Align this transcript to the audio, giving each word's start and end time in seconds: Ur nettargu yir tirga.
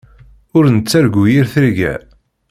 Ur 0.57 0.63
nettargu 0.75 1.23
yir 1.31 1.45
tirga. 1.53 1.93